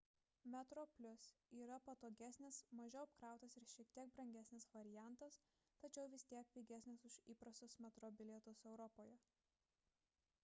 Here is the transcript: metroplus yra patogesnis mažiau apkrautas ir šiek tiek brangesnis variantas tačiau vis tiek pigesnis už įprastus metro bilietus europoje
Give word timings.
metroplus 0.51 1.25
yra 1.63 1.75
patogesnis 1.89 2.61
mažiau 2.79 3.03
apkrautas 3.07 3.57
ir 3.61 3.67
šiek 3.73 3.91
tiek 3.97 4.15
brangesnis 4.15 4.65
variantas 4.77 5.37
tačiau 5.83 6.05
vis 6.13 6.25
tiek 6.31 6.49
pigesnis 6.55 7.05
už 7.09 7.19
įprastus 7.35 7.77
metro 7.85 8.11
bilietus 8.23 8.63
europoje 8.73 9.19